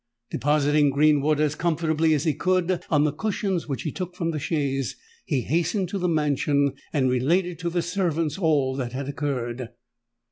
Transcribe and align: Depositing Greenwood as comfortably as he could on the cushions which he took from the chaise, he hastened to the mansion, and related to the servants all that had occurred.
Depositing 0.31 0.89
Greenwood 0.89 1.39
as 1.39 1.53
comfortably 1.53 2.15
as 2.15 2.23
he 2.23 2.33
could 2.33 2.83
on 2.89 3.03
the 3.03 3.13
cushions 3.13 3.67
which 3.67 3.83
he 3.83 3.91
took 3.91 4.15
from 4.15 4.31
the 4.31 4.39
chaise, 4.39 4.95
he 5.25 5.41
hastened 5.41 5.89
to 5.89 5.99
the 5.99 6.09
mansion, 6.09 6.73
and 6.91 7.07
related 7.07 7.59
to 7.59 7.69
the 7.69 7.83
servants 7.83 8.39
all 8.39 8.75
that 8.75 8.93
had 8.93 9.07
occurred. 9.07 9.69